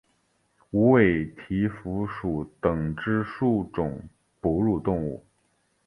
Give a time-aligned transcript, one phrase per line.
[0.71, 5.23] 无尾蹄蝠属等之数种哺乳动物。